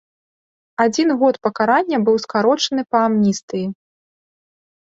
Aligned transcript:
Адзін 0.85 1.09
год 1.23 1.35
пакарання 1.49 1.97
быў 2.09 2.17
скарочаны 2.25 2.81
па 2.91 2.99
амністыі. 3.11 3.65